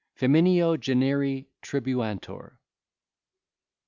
Femineo 0.17 0.77
generi 0.79 1.45
tribuantur. 1.61 2.57